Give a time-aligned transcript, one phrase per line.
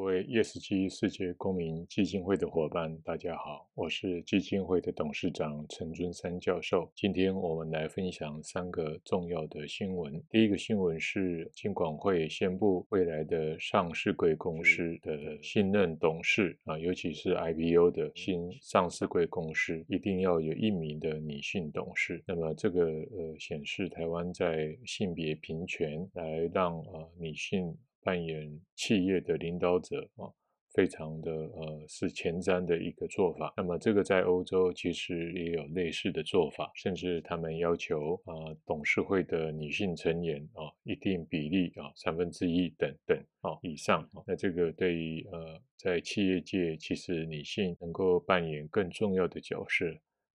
[0.00, 6.90] 各位 ESG 世界公民基金会的伙伴，大家好，我是基金会的董事长陈尊山教授。
[6.94, 10.18] 今天我们来分享三个重要的新闻。
[10.30, 22.24] 第一个新闻是金管会宣布，未来的上市贵公司的新任董事啊，尤其是 IPO 的新上市贵公司，一定要有一名的女性董事。
[22.26, 27.76] 那么这个呃显示台湾在性别平权，来让呃女性。
[28.02, 30.26] 扮演企业的领导者啊，
[30.72, 33.52] 非常的呃是前瞻的一个做法。
[33.56, 38.32] 那么这个在欧洲其实也有类似的做法，甚至他们要求啊、
[38.64, 44.08] 董事会的女性成员啊一定比例啊三分之一等等啊以上。
[44.26, 49.86] 那这个对于呃在企业界，其实女性能够扮演更重要的角色。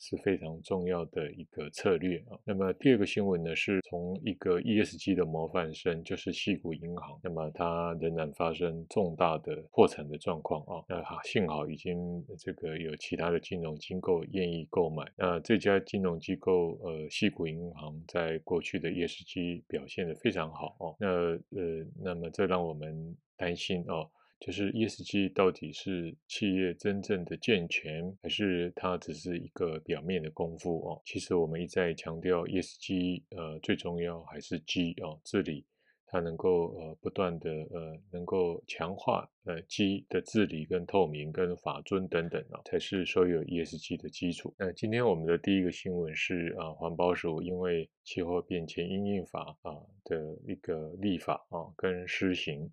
[0.00, 2.38] 是非常重要的一个策略啊。
[2.44, 10.82] 那么第二个新闻呢，是从一个 ESG 的模范生，就是西谷银行，那么它仍然发生重大的破产的状况啊。
[10.88, 15.04] 那幸好已经这个有其他的金融机构愿意购买。
[15.16, 20.96] 那这家金融机构呃，矽谷银行在过去的 ESG 表现得非常好哦。
[20.98, 24.08] 那呃，那么这让我们担心哦。
[24.40, 31.02] 就是 ESG 到底是企业真正的健全，还是它只是一个表面的功夫哦？
[31.04, 35.66] 其实我们一再强调 ESG，呃，最重要还是 G 哦，治理，
[36.06, 44.54] 它能够呃不断的呃能够强化呃 G 的治理跟透明跟法遵等等啊，才是所有 ESG 的基础。
[44.58, 52.72] 那今天我们的第一个新闻是啊，环保署因为气候变迁应应法啊的一个立法啊跟施行。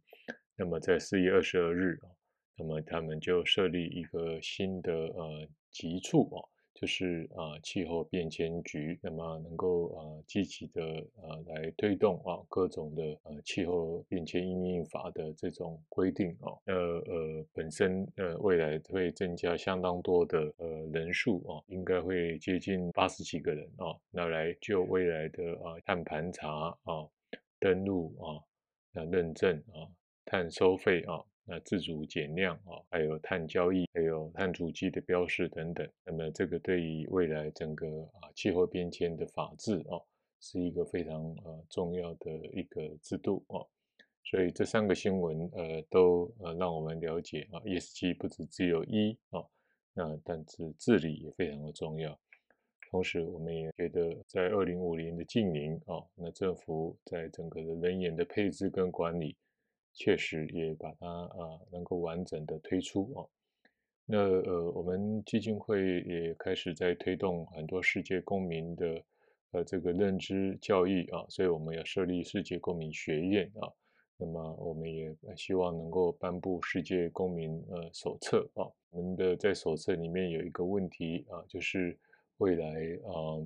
[0.58, 2.09] 那么在四月二十二日啊，
[2.58, 6.41] 那么他们就设立一个新的呃局处啊，
[6.73, 10.83] 就是啊气候变迁局，那么能够啊积极的
[11.22, 26.49] 啊来推动啊各种的呃气候变迁因应法的这种规定啊，呃呃本身呃未来会增加相当多的呃人数啊，应该会接近八十几个人啊，那来就未来的啊碳盘查
[26.83, 27.08] 啊
[27.60, 28.42] 登录啊
[28.92, 29.86] 那认证啊。
[30.30, 35.89] 碳收费啊，那自主减量啊，还有碳交易，还有碳足迹的标示等等。
[36.04, 37.88] 那么这个对于未来整个
[38.20, 39.95] 啊气候变迁的法治啊，
[40.42, 43.64] 是一个非常呃重要的一个制度啊。
[44.26, 49.42] 所以这三个新闻呃都呃让我们了解啊，ESG 不只只有一啊，
[49.93, 52.20] 那但是治理也非常的重要。
[52.92, 59.37] 同时，我们也觉得在二零五零的净零啊，那政府在整个的人员的配置跟管理。
[59.99, 63.25] 确实也把它啊能够完整的推出啊，
[64.05, 69.03] 那呃我们基金会也开始在推动很多世界公民的
[69.53, 73.73] 呃这个认知教育啊，所以我们要设立世界公民学院啊，
[74.17, 81.97] 那么我们也希望能够颁布世界公民呃手册啊，我们的在手册里面有一个问题啊，就是
[82.37, 82.69] 未来
[83.03, 83.41] 啊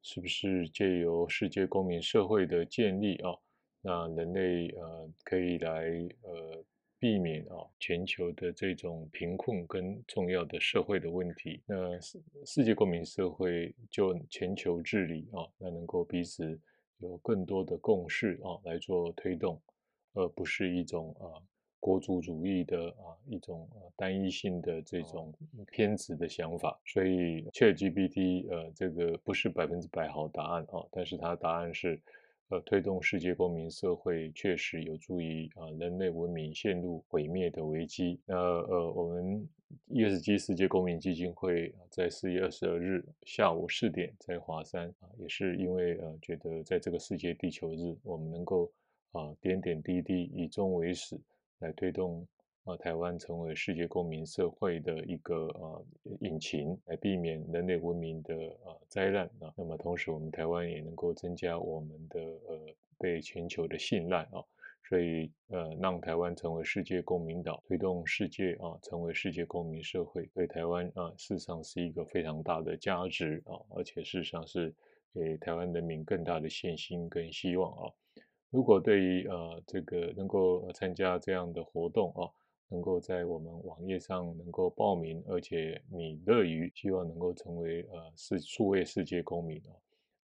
[0.00, 3.36] 是不是借由世界公民社会的建立啊？
[3.84, 5.84] 那人类呃可以来
[6.22, 6.64] 呃
[7.00, 11.60] 避免啊全球的这种贫困跟重要的社会的问题。
[11.66, 16.56] 那世世界公民社会就全球治理啊，那能够彼此
[16.98, 19.60] 有更多的共识啊来做推动，
[20.14, 21.42] 而不是一种啊
[21.80, 25.34] 国族主义的啊一种啊单一性的这种
[25.72, 26.80] 偏执的想法。
[26.86, 32.00] 所以 ChatGPT 呃这个不是百分之百好答案啊，但是它答案是。
[32.48, 38.20] 呃，推动世界公民社会确实有助于啊人类文明陷入毁灭的危机。
[38.26, 39.48] 那呃，我们
[39.88, 48.70] ESG 世界公民基金会在四月二十二日下午四点在华山啊，也是因为呃觉得在这个世界地球日，我们能够
[49.12, 51.18] 啊点点滴滴以终为始
[51.60, 52.26] 来推动。
[52.64, 55.84] 啊，台湾成为世界公民社会的一个呃
[56.20, 59.52] 引擎，来避免人类文明的呃灾难啊。
[59.56, 62.60] 那么同时，我们台湾也能够增加我们的呃
[62.98, 64.38] 被全球的信赖啊。
[64.88, 74.72] 所以呃，让台湾成为世界公民岛，推动世界啊成为世界公民社会，对台湾啊事实上是一个非常大的价值啊，而且事实上是
[75.12, 77.90] 给台湾人民更大的信心跟希望啊。
[78.50, 82.30] 如果对于呃这个能够参加这样的活动啊。
[82.72, 89.76] 能够在我们网页上能够报名，而且你乐于希望能够成为呃是数位世界公民啊，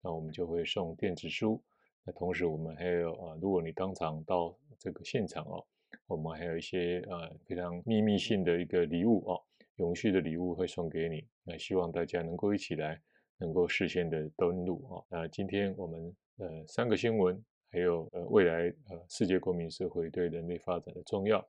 [0.00, 1.60] 那我们就会送电子书。
[2.04, 5.66] 那同时我们还有啊，如果你当场到这个现场哦，
[6.06, 9.42] 我们还有一些呃非常秘密性的一个礼物哦，
[9.78, 11.26] 永续的礼物会送给你。
[11.42, 13.02] 那希望大家能够一起来，
[13.38, 15.04] 能够事先的登录哦。
[15.10, 21.44] 那今天我们呃三个新闻，还有呃未来呃世界公民社会对人类发展的重要。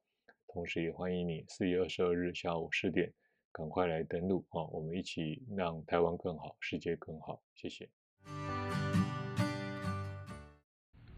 [0.58, 3.14] 同时也欢迎你四月二十二日下午十点
[3.52, 7.40] 赶快来登录啊，我们一起让台湾更好，世界更好。
[7.54, 7.88] 谢谢。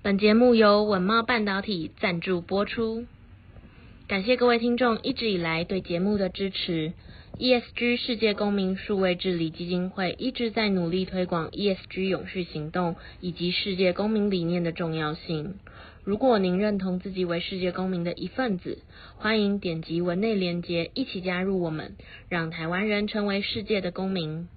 [0.03, 3.05] 本节目由稳茂半导体赞助播出，
[4.09, 6.93] 感谢各位听众一直以来对节目的支持。
[7.37, 15.59] ESG 世界公民数位治理基金会一直在努力推广 ESG 永续行动以及世界公民理念的重要性。
[16.03, 18.79] 如果您认同自己为世界公民的一份子，
[19.17, 21.95] 欢迎点击文内链接，一起加入我们，
[22.29, 24.47] 让台湾人成为世界的公民。